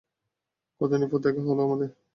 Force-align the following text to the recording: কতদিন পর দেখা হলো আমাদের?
কতদিন 0.81 1.01
পর 1.11 1.19
দেখা 1.19 1.41
হলো 1.43 1.61
আমাদের? 1.67 1.89